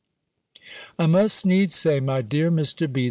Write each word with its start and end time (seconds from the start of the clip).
I 0.97 1.05
must 1.05 1.45
needs 1.45 1.75
say, 1.75 1.99
my 1.99 2.23
dear 2.23 2.49
Mr. 2.49 2.91
B. 2.91 2.99